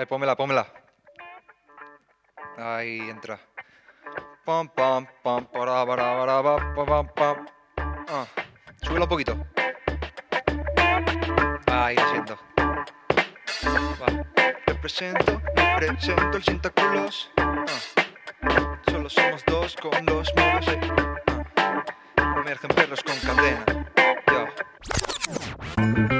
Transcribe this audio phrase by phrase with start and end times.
[0.00, 0.66] Ahí, pómela, pómela.
[2.56, 3.38] Ahí entra.
[4.46, 7.46] Pam, pam, pam, para, para, para, pa, pa, pam, pam.
[8.08, 8.26] Ah,
[8.80, 9.36] súbelo un poquito.
[11.70, 12.38] Ahí, asiento.
[14.00, 14.06] Va.
[14.66, 15.42] Represento,
[15.78, 17.30] represento el Sintaculos.
[17.36, 18.80] Ah.
[18.90, 20.78] Solo somos dos con los modos.
[21.58, 21.84] Ah.
[22.38, 23.64] Emergen perros con cadena.
[24.28, 26.19] Yo.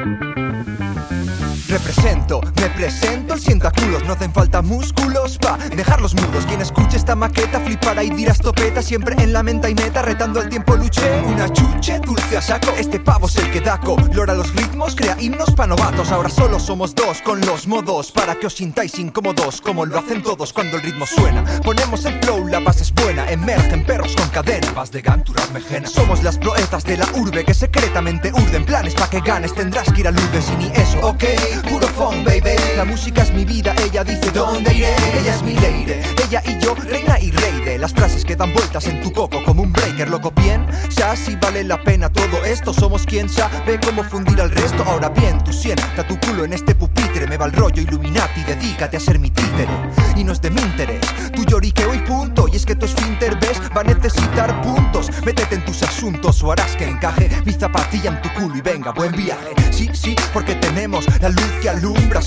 [1.71, 6.45] Represento, me presento, el sientaculos, no hacen falta músculos pa' dejarlos mudos.
[6.47, 10.41] Quien escuche esta maqueta flipará y dirá estopeta, siempre en la menta y meta, retando
[10.41, 11.23] al tiempo luché.
[11.25, 13.95] Una chuche, dulce a saco, este pavo es el que daco.
[14.12, 18.34] Lora los ritmos, crea himnos pa' novatos, ahora solo somos dos con los modos, para
[18.34, 21.45] que os sintáis incómodos, como lo hacen todos cuando el ritmo suena.
[21.62, 24.75] Ponemos el flow, la base es buena, emergen perros con cadena.
[24.75, 25.87] Paz de Ganturas mejena.
[25.87, 30.00] Somos las proezas de la urbe que secretamente urden planes pa' que ganes, tendrás que
[30.00, 31.23] ir a Lourdes y ni eso, ok,
[31.62, 32.56] puro fun, baby.
[32.77, 34.95] La música es mi vida, ella dice dónde iré.
[35.20, 38.53] Ella es mi leire, ella y yo, reina y rey de las frases que dan
[38.53, 40.66] vueltas en tu coco como un breaker, loco bien.
[40.97, 44.84] Ya si vale la pena todo esto, somos quien sabe cómo fundir al resto.
[44.86, 48.97] Ahora bien, tú sienta tu culo en este pupitre, me va el rollo Illuminati, dedícate
[48.97, 49.69] a ser mi títere.
[50.16, 51.00] Y no es de mi interés,
[51.34, 52.48] tu lloriqueo y punto.
[52.48, 55.11] Y es que tu esfínter, ves, va a necesitar puntos.
[55.25, 58.92] Métete en tus asuntos o harás que encaje mi zapatilla en tu culo y venga,
[58.92, 59.59] buen viaje.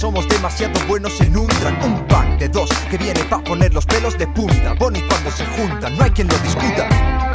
[0.03, 1.85] Somos demasiado buenos en un track.
[1.85, 4.73] Un pack de dos que viene pa' poner los pelos de punta.
[4.73, 7.32] Bonnie cuando se juntan, no hay quien lo discuta.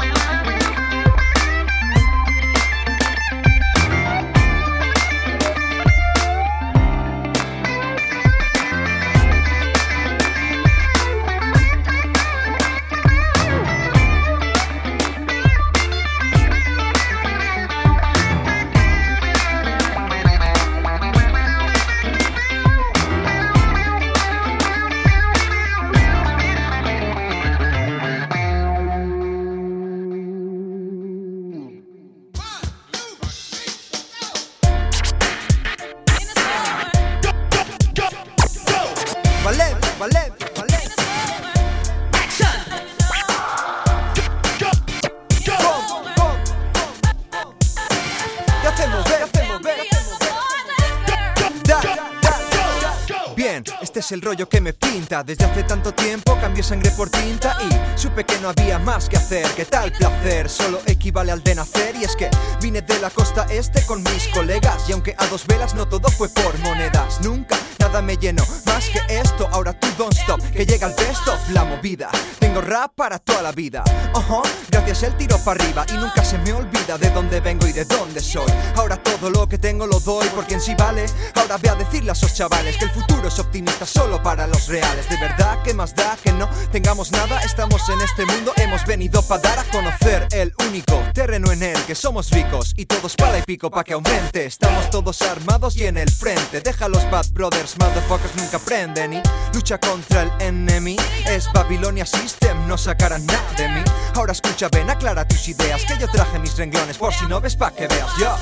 [54.28, 55.22] Rollo que me pinta.
[55.24, 59.16] Desde hace tanto tiempo cambié sangre por tinta y supe que no había más que
[59.16, 59.46] hacer.
[59.56, 60.50] ¿Qué tal placer?
[60.50, 61.96] Solo equivale al de nacer.
[61.96, 62.28] Y es que
[62.60, 64.86] vine de la costa este con mis colegas.
[64.86, 67.56] Y aunque a dos velas no todo fue por monedas, nunca
[67.88, 69.48] nada me llenó más que esto.
[69.50, 72.10] Ahora tú don't stop, que llega el best of la movida.
[72.38, 73.82] Tengo rap para toda la vida.
[74.12, 77.72] Ojo, gracias el tiro para arriba y nunca se me olvida de dónde vengo y
[77.72, 78.50] de dónde soy.
[78.76, 81.06] Ahora todo lo que tengo lo doy porque en sí vale.
[81.34, 84.68] Ahora ve a decirle a esos chavales que el futuro es optimista solo para los
[84.68, 85.08] reales.
[85.08, 87.40] De verdad, que más da que no tengamos nada?
[87.40, 91.80] Estamos en este mundo, hemos venido para dar a conocer el único terreno en el
[91.84, 94.44] que somos ricos y todos pala y pico pa' que aumente.
[94.44, 96.60] Estamos todos armados y en el frente.
[96.60, 99.22] Deja a los bad brothers, motherfuckers nunca aprenden y
[99.54, 100.96] lucha contra el enemy.
[101.26, 103.82] Es Babilonia System, no sacarán nada de mí.
[104.14, 105.82] Ahora escucha, ven, aclara tus ideas.
[105.86, 108.36] Que yo traje mis renglones por si no ves pa' que veas yo.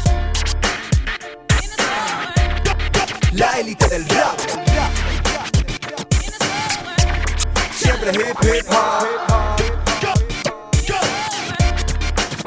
[3.33, 4.39] La élite del rap.
[7.77, 9.07] Siempre hip hip hop.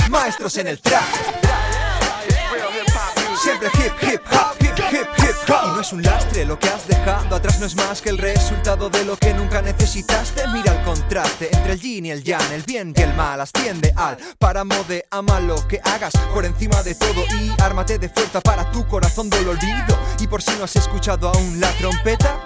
[0.10, 1.04] Maestros en el trap.
[3.42, 4.59] Siempre hip hip hop,
[4.92, 8.18] Y no es un lastre lo que has dejado atrás, no es más que el
[8.18, 10.48] resultado de lo que nunca necesitaste.
[10.48, 13.40] Mira el contraste entre el yin y el yang, el bien y el mal.
[13.40, 18.10] Asciende al páramo de ama lo que hagas por encima de todo y ármate de
[18.10, 19.98] fuerza para tu corazón dolorido.
[20.20, 22.40] Y por si no has escuchado aún la trompeta.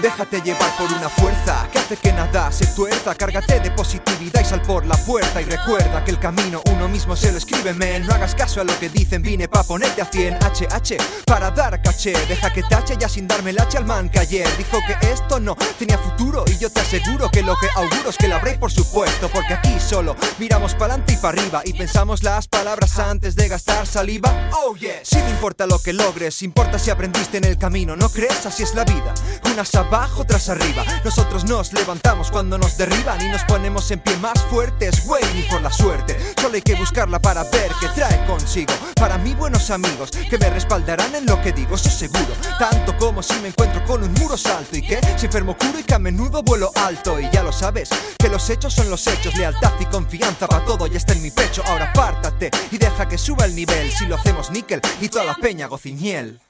[0.00, 3.14] Déjate llevar por una fuerza que hace que nada se tuerza.
[3.14, 5.40] Cárgate de positividad y sal por la puerta.
[5.40, 8.06] Y recuerda que el camino uno mismo se lo escribe, men.
[8.06, 11.80] No hagas caso a lo que dicen, vine pa' ponerte a 100 HH para dar
[11.80, 12.12] caché.
[12.28, 15.40] Deja que tache ya sin darme el H al man que ayer dijo que esto
[15.40, 16.44] no tenía futuro.
[16.46, 19.30] Y yo te aseguro que lo que auguro es que la break por supuesto.
[19.32, 23.86] Porque aquí solo miramos pa'lante y para arriba y pensamos las palabras antes de gastar
[23.86, 24.30] saliva.
[24.52, 27.96] Oh yeah, si no importa lo que logres, importa si aprendiste en el camino.
[27.96, 28.44] ¿No crees?
[28.44, 29.14] Así es la vida.
[29.52, 30.84] Unas abajo, otras arriba.
[31.04, 35.04] Nosotros nos levantamos cuando nos derriban y nos ponemos en pie más fuertes.
[35.04, 36.16] Güey, ni por la suerte.
[36.40, 38.72] Solo hay que buscarla para ver qué trae consigo.
[38.94, 42.34] Para mí, buenos amigos que me respaldarán en lo que digo, eso seguro.
[42.58, 45.84] Tanto como si me encuentro con un muro salto y que si enfermo curo y
[45.84, 47.20] que a menudo vuelo alto.
[47.20, 49.34] Y ya lo sabes, que los hechos son los hechos.
[49.36, 51.62] Lealtad y confianza para todo ya está en mi pecho.
[51.66, 53.92] Ahora pártate y deja que suba el nivel.
[53.92, 56.40] Si lo hacemos níquel y toda la peña gocimiel.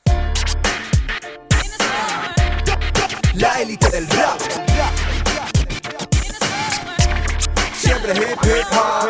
[3.37, 4.41] La élite del rap.
[7.75, 9.09] Siempre hip hip hop.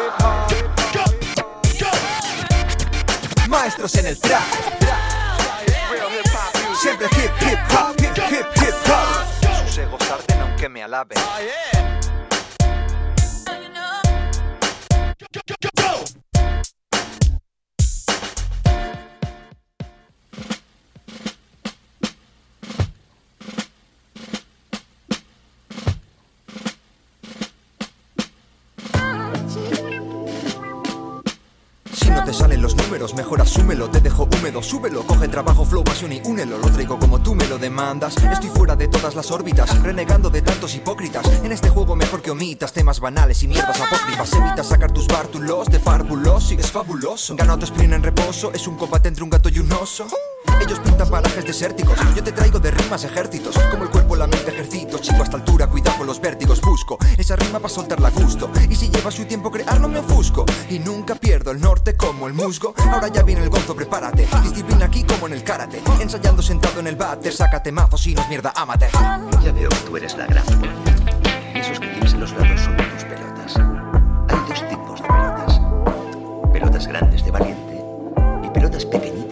[3.48, 4.42] Maestros en el trap.
[6.80, 9.66] Siempre hip hip hop, hip hip hip hop.
[9.66, 11.18] Sus egos arden aunque me alaben.
[33.14, 37.20] Mejor asúmelo, te dejo húmedo, súbelo, coge trabajo, flow, pasión y únelo, lo traigo como
[37.20, 38.16] tú me lo demandas.
[38.16, 41.26] Estoy fuera de todas las órbitas, renegando de tantos hipócritas.
[41.42, 44.32] En este juego mejor que omitas temas banales y mierdas apócrifas.
[44.32, 47.36] Evita sacar tus bártulos de párvulos y es fabuloso.
[47.36, 50.06] Gano tu sprint en reposo, es un combate entre un gato y un oso.
[50.60, 54.50] Ellos pintan parajes desérticos, yo te traigo de rimas ejércitos, como el cuerpo la mente
[54.50, 58.10] ejercito, chico a esta altura, cuidado con los vértigos, busco esa rima para soltarla a
[58.10, 61.96] gusto, y si lleva su tiempo crear no me ofusco, y nunca pierdo el norte
[61.96, 65.82] como el musgo, ahora ya viene el gozo, prepárate, disciplina aquí como en el karate,
[66.00, 68.90] ensayando sentado en el váter, sácate mazos y no es mierda, amateur.
[69.42, 70.44] Ya veo que tú eres la gran.
[71.54, 73.56] Esos que tienes en los lados son tus pelotas.
[74.28, 75.60] Hay dos tipos de pelotas.
[76.52, 77.84] Pelotas grandes de valiente
[78.42, 79.25] y pelotas pequeñitas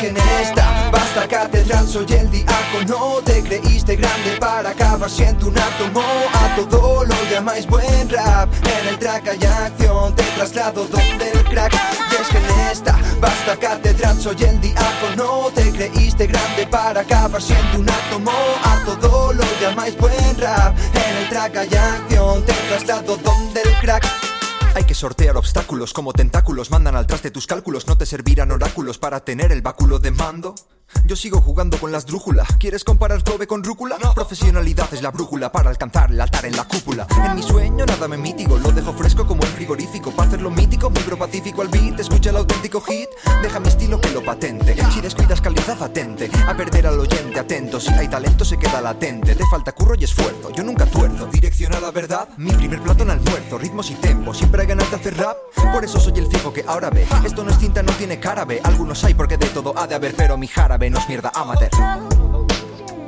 [0.00, 5.58] que en esta vasta catedral soy el diácono Te creíste grande para acabar siendo un
[5.58, 6.02] átomo
[6.32, 8.48] A todo lo llamáis buen rap.
[8.64, 11.74] En el track hay acción, te traslado donde el crack.
[11.74, 17.42] Y es que en esta vasta catedral soy el diácono Te creíste grande para acabar
[17.42, 18.32] siendo un átomo
[18.64, 20.74] A todo lo llamáis buen rap.
[20.94, 24.29] En el track hay acción, te traslado donde el crack
[24.74, 27.86] hay que sortear obstáculos como tentáculos mandan al traste tus cálculos.
[27.86, 30.54] No te servirán oráculos para tener el báculo de mando
[31.04, 32.46] yo sigo jugando con las drújulas.
[32.58, 33.96] ¿Quieres comparar Kobe con rúcula?
[34.14, 37.06] Profesionalidad es la brújula para alcanzar el altar en la cúpula.
[37.24, 40.10] En mi sueño nada me mítico Lo dejo fresco como el frigorífico.
[40.10, 43.08] Para hacerlo mítico, vibro pacífico al beat Escucha el auténtico hit.
[43.42, 44.76] Deja mi estilo que lo patente.
[44.92, 47.80] Si descuidas calidad atente A perder al oyente atento.
[47.80, 49.34] Si hay talento se queda latente.
[49.34, 51.26] Te falta curro y esfuerzo Yo nunca tuerzo.
[51.26, 53.58] Dirección a la verdad Mi primer plato en almuerzo.
[53.58, 55.36] Ritmos y tempo Siempre hay ganas de hacer rap.
[55.72, 57.06] Por eso soy el fijo que ahora ve.
[57.24, 59.94] Esto no es cinta, no tiene cara B Algunos hay porque de todo ha de
[59.94, 61.68] haber Pero mi jarabe no es mierda amateur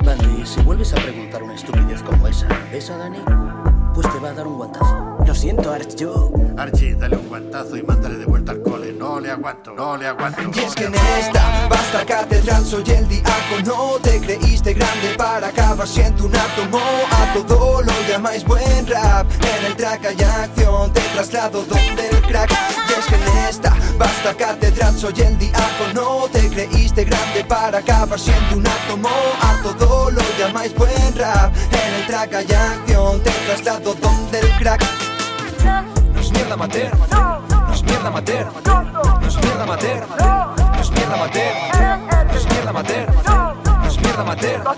[0.05, 3.19] Bandy, si vuelves a preguntar una estupidez como esa, ¿ves a Dani?
[3.95, 5.17] Pues te va a dar un guantazo.
[5.25, 6.31] Lo siento, Arch, yo...
[6.57, 8.91] Archie, dale un guantazo y mándale de vuelta al cole.
[8.91, 10.41] No le aguanto, no le aguanto.
[10.53, 15.87] Y es que en esta vasta catedral soy el diácono Te creíste grande para acabar
[15.87, 16.79] siendo un átomo
[17.11, 17.72] A todo
[18.13, 19.25] llamáis buen rap.
[19.41, 22.51] En el track hay acción, te traslado donde el crack.
[22.87, 28.19] Y es que en esta vasta catedral soy el diácono Te creíste grande para acabar
[28.19, 29.09] siendo un átomo.
[29.41, 31.51] A todo lo llamáis buen rap.
[31.55, 34.83] En el track hay acción, te traslado donde el crack.
[36.13, 41.17] No es mierda mater, no es mierda mater, no es mierda mater, no es mierda
[41.17, 41.53] mater,
[42.27, 44.73] no es mierda mater, no es mierda mater, no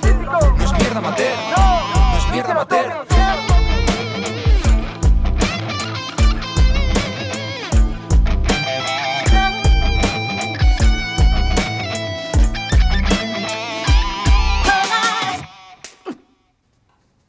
[0.64, 3.15] es mierda mater, no es mierda mater.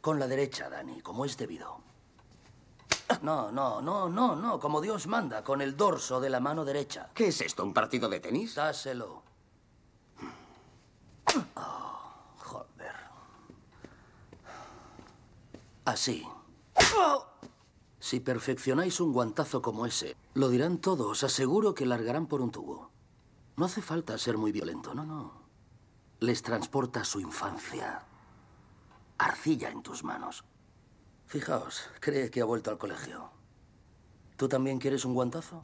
[0.07, 1.81] Con la derecha, Dani, como es debido.
[3.23, 7.11] No, no, no, no, no, como Dios manda, con el dorso de la mano derecha.
[7.13, 7.65] ¿Qué es esto?
[7.65, 8.55] ¿Un partido de tenis?
[8.55, 9.25] Dáselo.
[11.57, 12.95] Oh, joder.
[15.85, 16.25] Así.
[17.99, 22.93] Si perfeccionáis un guantazo como ese, lo dirán todos, aseguro que largarán por un tubo.
[23.57, 25.33] No hace falta ser muy violento, no, no.
[26.21, 28.07] Les transporta a su infancia.
[29.19, 30.45] Arcilla en tus manos.
[31.27, 33.31] Fijaos, cree que ha vuelto al colegio.
[34.37, 35.63] ¿Tú también quieres un guantazo?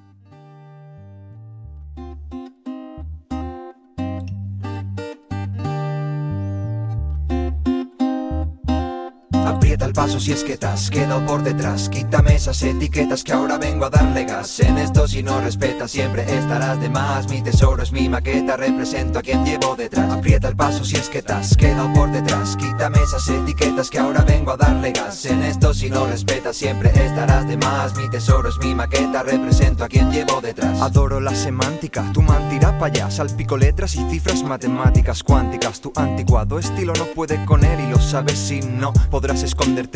[9.92, 11.90] El paso si es que te has quedado por detrás.
[11.90, 14.58] Quítame esas etiquetas que ahora vengo a darle gas.
[14.60, 17.28] En esto si no respetas siempre estarás de más.
[17.28, 20.10] Mi tesoro es mi maqueta, represento a quien llevo detrás.
[20.10, 22.56] Aprieta el paso si es que te has quedado por detrás.
[22.56, 25.26] Quítame esas etiquetas que ahora vengo a darle gas.
[25.26, 27.94] En esto si no respetas siempre estarás de más.
[27.94, 30.80] Mi tesoro es mi maqueta, represento a quien llevo detrás.
[30.80, 35.82] Adoro la semántica, tu mantira pa' allá Salpico letras y cifras matemáticas cuánticas.
[35.82, 39.42] Tu anticuado estilo no puede con él y lo sabes si no podrás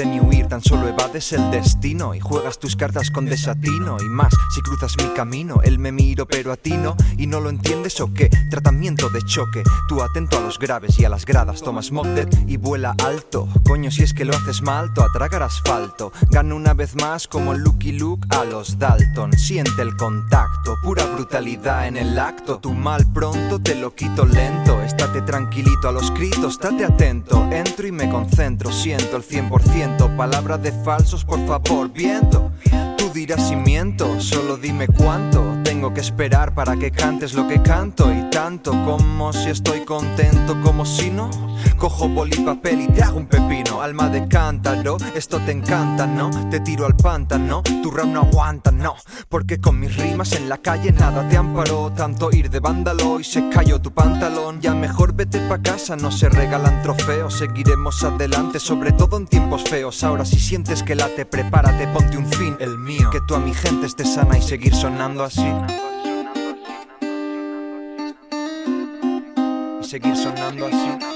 [0.05, 4.35] ni huir, tan solo evades el destino y juegas tus cartas con desatino y más
[4.55, 5.61] si cruzas mi camino.
[5.63, 8.29] Él me miro pero a ti no y no lo entiendes o qué.
[8.51, 12.57] Tratamiento de choque, tú atento a los graves y a las gradas, tomas Mockdead y
[12.57, 13.49] vuela alto.
[13.65, 16.13] Coño, si es que lo haces mal, a tragar asfalto.
[16.31, 19.33] Gano una vez más como Lucky Luke a los Dalton.
[19.35, 22.59] Siente el contacto, pura brutalidad en el acto.
[22.59, 24.81] Tu mal pronto te lo quito lento.
[24.83, 27.49] Estate tranquilito a los gritos, estate atento.
[27.53, 29.76] Entro y me concentro, siento el 100%.
[30.17, 32.51] Palabras de falsos, por favor, viento.
[32.97, 37.61] Tú dirás si miento, solo dime cuánto tengo que esperar para que cantes lo que
[37.61, 41.29] canto y tanto como si estoy contento como si no.
[41.77, 46.31] Cojo boli papel y te hago un pepino, alma de cántaro, esto te encanta, ¿no?
[46.49, 48.95] Te tiro al pántano, tu rap no aguanta, no,
[49.29, 53.25] porque con mis rimas en la calle nada te amparó, tanto ir de vándalo y
[53.25, 58.59] se cayó tu pantalón, ya mejor vete pa' casa, no se regalan trofeos, seguiremos adelante,
[58.59, 62.79] sobre todo en tiempos feos, ahora si sientes que late, prepárate, ponte un fin, el
[62.79, 65.47] mío, que tú a mi gente esté sana y seguir sonando así.
[69.81, 71.16] Y seguir sonando así.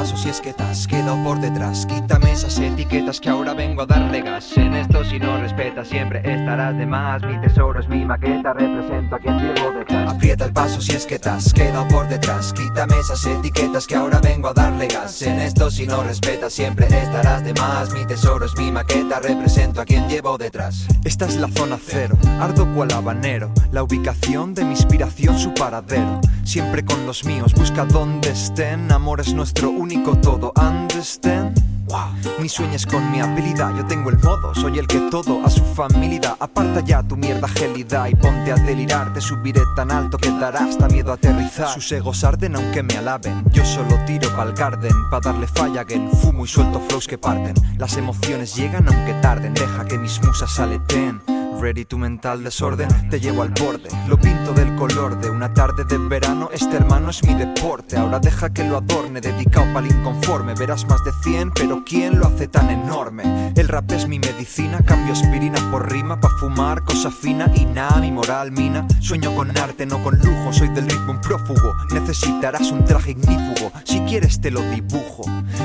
[0.00, 1.84] Paso si es que te has quedado por detrás.
[1.84, 4.56] Quítame esas etiquetas que ahora vengo a darle gas.
[4.56, 7.22] En esto si no respetas siempre estarás de más.
[7.22, 10.14] Mi tesoro es mi maqueta, represento a quien llevo detrás.
[10.14, 12.54] Aprieta el paso si es que te has quedado por detrás.
[12.54, 15.20] Quítame esas etiquetas que ahora vengo a darle gas.
[15.20, 17.92] En esto si no respetas siempre estarás de más.
[17.92, 20.86] Mi tesoro es mi maqueta, represento a quien llevo detrás.
[21.04, 23.50] Esta es la zona cero, ardo cual habanero.
[23.70, 26.22] La ubicación de mi inspiración, su paradero.
[26.50, 28.90] Siempre con los míos, busca donde estén.
[28.90, 31.56] Amor es nuestro único todo, understand?
[31.84, 32.40] Wow.
[32.40, 35.48] Mi sueño es con mi habilidad, yo tengo el modo, soy el que todo a
[35.48, 36.36] su familia.
[36.40, 39.14] Aparta ya tu mierda gelida y ponte a delirar.
[39.14, 41.68] Te subiré tan alto que dará hasta miedo a aterrizar.
[41.68, 43.44] Sus egos arden aunque me alaben.
[43.52, 45.86] Yo solo tiro pa'l garden, pa' darle falla
[46.20, 47.54] fumo y suelto flows que parten.
[47.78, 51.22] Las emociones llegan aunque tarden, deja que mis musas aleten.
[51.58, 53.88] Ready tu mental desorden, te llevo al borde.
[54.08, 56.48] Lo pinto del color de una tarde de verano.
[56.52, 57.96] Este hermano es mi deporte.
[57.96, 60.54] Ahora deja que lo adorne, dedicado pa'l inconforme.
[60.54, 63.52] Verás más de 100, pero ¿quién lo hace tan enorme?
[63.56, 66.20] El rap es mi medicina, cambio aspirina por rima.
[66.20, 68.86] Pa' fumar, cosa fina y nada, mi moral mina.
[69.00, 70.52] Sueño con arte, no con lujo.
[70.52, 71.74] Soy del ritmo un prófugo.
[71.92, 73.72] Necesitarás un traje ignífugo.
[73.84, 75.24] Si quieres, te lo dibujo.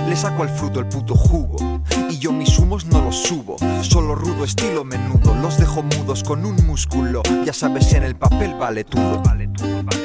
[0.09, 1.74] Le saco al fruto el puto jugo.
[2.09, 3.57] Y yo mis humos no los subo.
[3.81, 5.35] Solo rudo estilo menudo.
[5.35, 7.21] Los dejo mudos con un músculo.
[7.45, 9.21] Ya sabes, en el papel vale todo.
[9.21, 10.04] Vale vale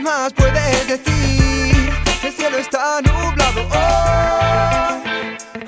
[0.00, 4.98] más puedes decir que el cielo está nublado hoy,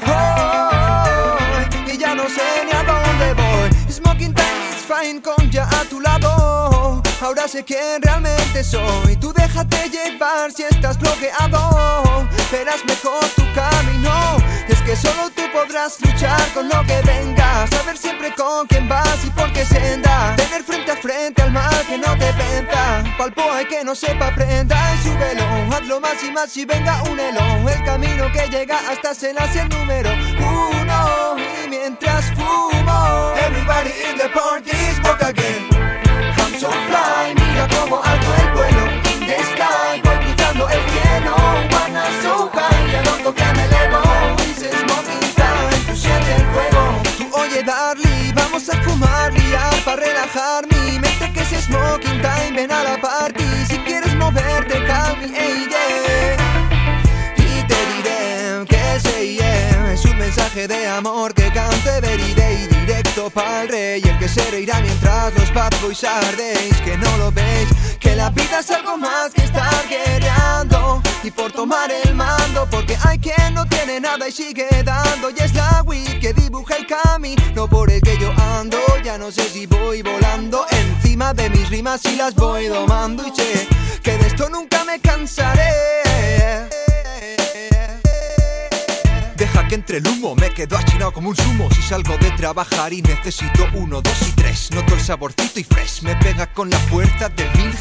[0.06, 3.70] hoy, y ya no sé ni a dónde voy.
[3.92, 7.02] Smoking time fine con ya a tu lado.
[7.20, 9.16] Ahora sé quién realmente soy.
[9.16, 12.26] Tú déjate llevar si estás bloqueado.
[12.50, 14.36] Verás mejor tu camino.
[14.68, 17.66] Es que solo tú podrás luchar con lo que venga.
[17.68, 19.59] Saber siempre con quién vas y por qué
[23.20, 25.44] Pa'l poe que no sepa aprenda y súbelo.
[25.76, 27.68] Hazlo más y más y venga únelo.
[27.68, 30.08] El camino que llega hasta se nace el número
[30.38, 31.36] uno.
[31.38, 36.09] Y mientras fumo, Everybody in the party, smoke again
[60.60, 65.52] mensaje de amor que canto everyday Directo pa'l rey, el que se reirá mientras los
[65.54, 69.88] bad boys ardéis Que no lo veis, que la vida es algo más que estar
[69.88, 71.02] guerreando.
[71.22, 75.30] Y por tomar el mando, porque hay quien no tiene nada y sigue dando.
[75.30, 78.78] Y es la weed que dibuja el camino por el que yo ando.
[79.04, 83.26] Ya no sé si voy volando encima de mis rimas y las voy domando.
[83.26, 83.68] Y sé
[84.02, 86.79] que de esto nunca me cansaré
[89.70, 93.02] que entre el humo me quedo achinado como un sumo Si salgo de trabajar y
[93.02, 96.02] necesito uno, dos y tres Noto el saborcito y fresh.
[96.02, 97.72] Me pega con la fuerza del mil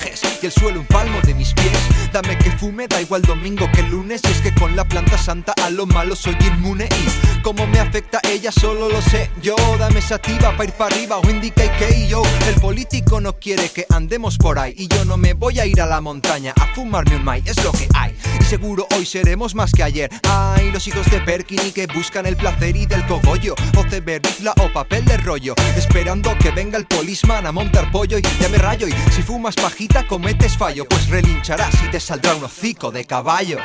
[0.42, 1.78] Y el suelo un palmo de mis pies.
[2.12, 4.22] Dame que fume, da igual domingo que lunes.
[4.24, 6.86] Y es que con la planta santa a lo malo soy inmune.
[6.86, 9.56] Y cómo me afecta ella solo lo sé yo.
[9.78, 12.24] Dame sativa para ir para arriba o indica que yo.
[12.48, 14.74] El político no quiere que andemos por ahí.
[14.78, 17.64] Y yo no me voy a ir a la montaña a fumarme un mai Es
[17.64, 18.16] lo que hay.
[18.40, 20.10] Y seguro hoy seremos más que ayer.
[20.28, 23.56] Ay, los hijos de Perkini que buscan el placer y del cogollo.
[23.78, 25.54] O ceberizla o papel de rollo.
[25.78, 28.88] Esperando que venga el polisman a montar pollo y ya me rayo.
[28.88, 30.86] Y si fumas pajita cometes fallo.
[30.86, 33.58] Pues relincharás y te saldrá un hocico de caballo.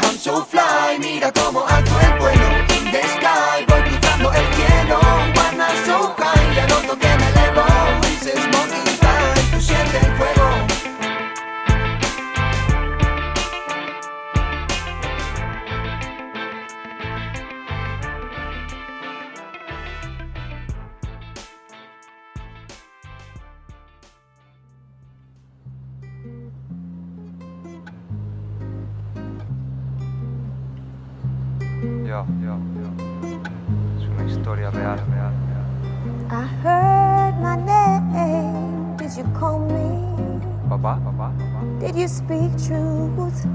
[0.00, 3.64] I'm so fly, mira como alto el vuelo In the sky,
[6.96, 7.64] que me elevo
[8.02, 10.44] Dices monkey time, tú sientes el fuego
[32.06, 32.88] Yo, yo, yo.
[33.98, 35.47] Es una historia real, real.
[36.30, 38.96] I heard my name.
[38.96, 39.88] Did you call me?
[40.68, 41.32] Papá, papá.
[41.80, 43.46] Did you speak truth?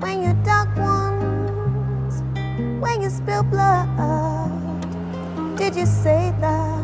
[0.00, 2.22] When you dug wounds,
[2.80, 3.86] when you spill blood,
[5.56, 6.80] did you say love?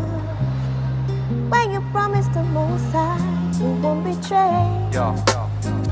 [1.51, 3.19] When you promised the most high,
[3.59, 4.69] you won't betray.
[4.93, 5.46] Yo.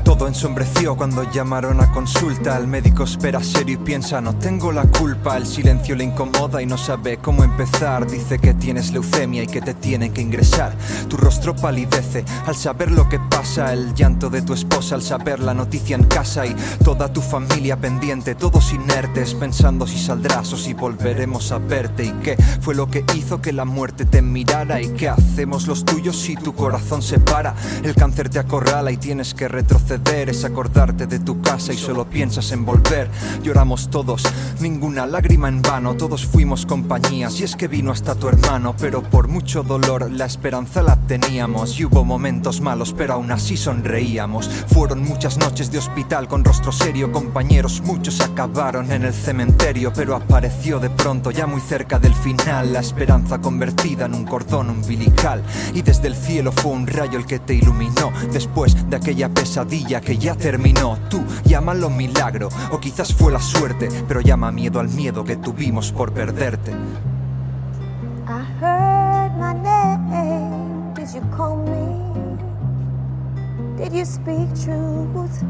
[0.05, 2.55] Todo ensombreció cuando llamaron a consulta.
[2.59, 5.35] El médico espera serio y piensa, no tengo la culpa.
[5.35, 8.05] El silencio le incomoda y no sabe cómo empezar.
[8.09, 10.73] Dice que tienes leucemia y que te tienen que ingresar.
[11.09, 13.73] Tu rostro palidece al saber lo que pasa.
[13.73, 16.45] El llanto de tu esposa al saber la noticia en casa.
[16.45, 22.05] Y toda tu familia pendiente, todos inertes, pensando si saldrás o si volveremos a verte.
[22.05, 24.79] Y qué fue lo que hizo que la muerte te mirara.
[24.79, 27.55] Y qué hacemos los tuyos si tu corazón se para.
[27.81, 32.05] El cáncer te acorrala y tienes que retroceder es acordarte de tu casa y solo
[32.05, 33.09] piensas en volver.
[33.43, 34.23] Lloramos todos,
[34.59, 39.01] ninguna lágrima en vano, todos fuimos compañías y es que vino hasta tu hermano, pero
[39.01, 44.49] por mucho dolor la esperanza la teníamos y hubo momentos malos, pero aún así sonreíamos.
[44.67, 50.15] Fueron muchas noches de hospital con rostro serio, compañeros, muchos acabaron en el cementerio, pero
[50.15, 55.41] apareció de pronto ya muy cerca del final la esperanza convertida en un cordón umbilical
[55.73, 59.84] y desde el cielo fue un rayo el que te iluminó después de aquella pesadilla
[59.85, 60.97] que ya terminó.
[61.09, 65.91] Tú llámalo milagro, o quizás fue la suerte, pero llama miedo al miedo que tuvimos
[65.91, 66.71] por perderte.
[68.27, 70.93] I heard my name.
[70.95, 72.05] Did you call me?
[73.77, 75.43] Did you speak truth?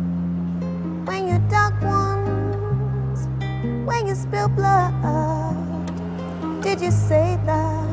[1.06, 3.28] When you dug wounds,
[3.86, 4.92] when you spill blood,
[6.62, 7.86] did you say love?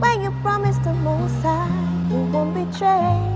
[0.00, 1.68] When you promised the most high,
[2.08, 3.35] you won't betray.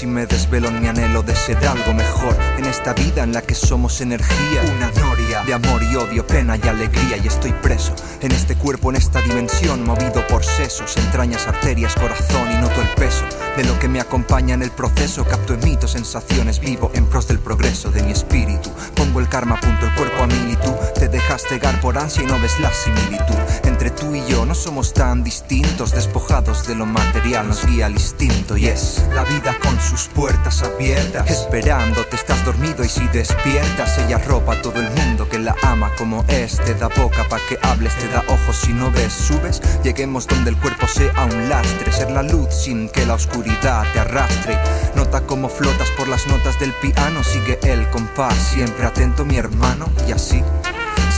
[0.00, 3.54] Si me desvelo en mi anhelo ser algo mejor, en esta vida en la que
[3.54, 8.32] somos energía, una noria de amor y odio, pena y alegría, y estoy preso en
[8.32, 13.24] este cuerpo, en esta dimensión, movido por sesos, entrañas, arterias, corazón, y noto el peso
[13.56, 17.38] de lo que me acompaña en el proceso, capto emito sensaciones, vivo en pros del
[17.38, 21.08] progreso de mi espíritu, pongo el karma punto, el cuerpo a mil y tú te
[21.08, 23.36] dejas cegar por ansia y no ves la similitud.
[23.64, 27.94] Entre tú y yo, no somos tan distintos, despojados de lo material, nos guía el
[27.94, 33.06] instinto y es la vida con sus puertas abiertas, esperando, te estás dormido y si
[33.08, 37.26] despiertas, ella ropa a todo el mundo que la ama como es, te da boca
[37.28, 41.12] para que hables, te da ojos si no ves, subes, lleguemos donde el cuerpo sea
[41.24, 44.56] un lastre, ser la luz sin que la oscuridad te arrastre,
[44.94, 49.90] nota como flotas por las notas del piano, sigue el compás, siempre atento mi hermano
[50.06, 50.42] y así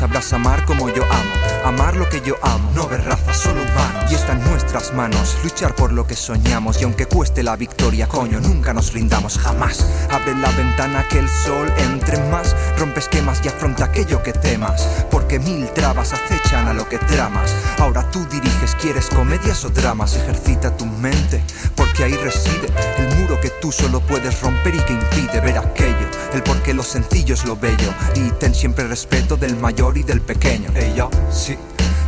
[0.02, 1.32] sabrás amar como yo amo.
[1.64, 4.10] Amar lo que yo amo, no ver raza, solo humanos.
[4.10, 6.80] Y está en nuestras manos, luchar por lo que soñamos.
[6.80, 9.86] Y aunque cueste la victoria, coño, nunca nos rindamos, jamás.
[10.10, 12.56] Abre la ventana que el sol entre más.
[12.76, 15.06] Rompe esquemas y afronta aquello que temas.
[15.08, 17.54] Porque mil trabas acechan a lo que tramas.
[17.78, 20.16] Ahora tú diriges, quieres comedias o dramas.
[20.16, 21.44] Ejercita tu mente,
[21.76, 22.66] porque ahí reside
[22.98, 26.08] el muro que tú solo puedes romper y que impide ver aquello.
[26.34, 27.94] El por qué lo sencillo es lo bello.
[28.16, 30.70] Y ten siempre respeto del mayor y del pequeño.
[30.74, 31.56] Ella, sí.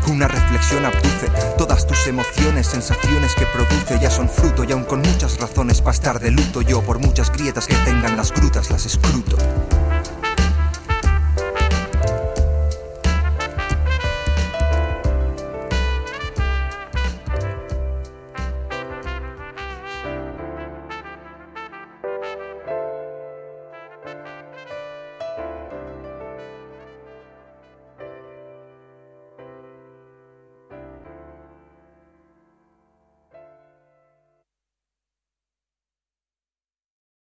[0.07, 5.01] Una reflexión abduce todas tus emociones, sensaciones que produce ya son fruto y aún con
[5.01, 6.61] muchas razones para estar de luto.
[6.61, 9.37] Yo por muchas grietas que tengan las grutas las escruto.